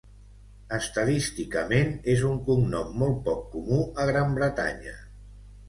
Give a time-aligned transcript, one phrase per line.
[0.77, 4.99] Estadísticament és un cognom molt poc comú a Gran Bretanya.